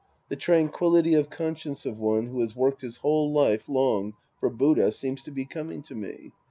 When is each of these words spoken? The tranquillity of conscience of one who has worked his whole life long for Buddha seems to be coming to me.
The 0.29 0.35
tranquillity 0.35 1.13
of 1.13 1.29
conscience 1.29 1.85
of 1.85 1.99
one 1.99 2.25
who 2.25 2.41
has 2.41 2.55
worked 2.55 2.81
his 2.81 2.97
whole 2.97 3.31
life 3.31 3.69
long 3.69 4.15
for 4.39 4.49
Buddha 4.49 4.91
seems 4.91 5.21
to 5.21 5.31
be 5.31 5.45
coming 5.45 5.83
to 5.83 5.93
me. 5.93 6.31